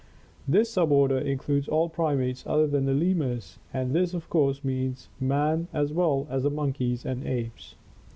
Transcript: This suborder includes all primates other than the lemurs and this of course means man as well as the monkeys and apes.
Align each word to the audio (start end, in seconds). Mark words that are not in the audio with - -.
This 0.47 0.73
suborder 0.75 1.23
includes 1.23 1.67
all 1.67 1.87
primates 1.87 2.43
other 2.47 2.65
than 2.65 2.85
the 2.85 2.93
lemurs 2.95 3.59
and 3.71 3.93
this 3.93 4.15
of 4.15 4.31
course 4.31 4.63
means 4.63 5.09
man 5.19 5.67
as 5.73 5.93
well 5.93 6.25
as 6.27 6.41
the 6.41 6.49
monkeys 6.49 7.05
and 7.05 7.23
apes. 7.23 7.75